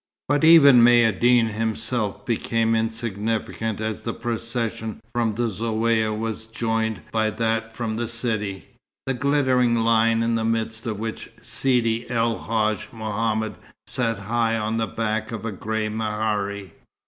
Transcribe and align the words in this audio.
But 0.27 0.43
even 0.43 0.81
Maïeddine 0.81 1.51
himself 1.51 2.25
became 2.25 2.73
insignificant 2.75 3.79
as 3.79 4.01
the 4.01 4.15
procession 4.15 4.99
from 5.13 5.35
the 5.35 5.43
Zaouïa 5.43 6.17
was 6.17 6.47
joined 6.47 7.03
by 7.11 7.29
that 7.29 7.75
from 7.75 7.97
the 7.97 8.07
city, 8.07 8.69
the 9.05 9.13
glittering 9.13 9.75
line 9.75 10.23
in 10.23 10.33
the 10.33 10.43
midst 10.43 10.87
of 10.87 10.97
which 10.97 11.31
Sidi 11.43 12.09
El 12.09 12.39
Hadj 12.39 12.87
Mohammed 12.91 13.57
sat 13.85 14.17
high 14.17 14.57
on 14.57 14.77
the 14.77 14.87
back 14.87 15.31
of 15.31 15.45
a 15.45 15.51
grey 15.51 15.87
mehari. 15.87 16.71